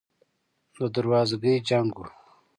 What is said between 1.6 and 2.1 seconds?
جنګ و.